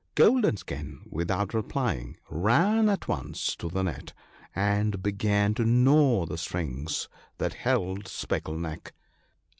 Golden 0.15 0.57
skin, 0.57 1.01
without 1.11 1.53
replying, 1.53 2.17
ran 2.27 2.89
at 2.89 3.07
once 3.07 3.55
to 3.57 3.69
the 3.69 3.83
net, 3.83 4.13
and 4.55 5.03
began 5.03 5.53
to 5.53 5.63
gnaw 5.63 6.25
the 6.25 6.39
strings 6.39 7.07
that 7.37 7.53
held 7.53 8.07
Speckle 8.07 8.57
neck. 8.57 8.93